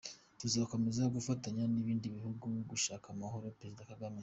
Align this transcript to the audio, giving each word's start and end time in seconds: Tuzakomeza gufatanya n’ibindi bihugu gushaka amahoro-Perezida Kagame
Tuzakomeza 0.39 1.03
gufatanya 1.15 1.63
n’ibindi 1.71 2.07
bihugu 2.15 2.45
gushaka 2.71 3.05
amahoro-Perezida 3.09 3.87
Kagame 3.91 4.19